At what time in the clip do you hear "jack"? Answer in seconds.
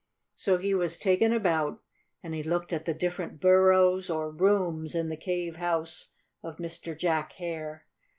6.97-7.33